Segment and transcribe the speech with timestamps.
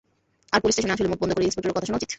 [0.53, 2.09] আর police স্টেশনে আসলে, মুখবন্ধ করে ইন্সপেক্টরের কথা শোনা উচিৎ।